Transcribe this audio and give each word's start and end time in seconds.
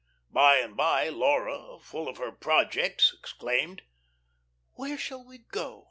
By 0.31 0.55
and 0.57 0.75
by 0.75 1.09
Laura, 1.09 1.77
full 1.79 2.07
of 2.09 2.17
her 2.17 2.31
projects, 2.31 3.13
exclaimed: 3.13 3.83
"Where 4.73 4.97
shall 4.97 5.23
we 5.23 5.37
go? 5.37 5.79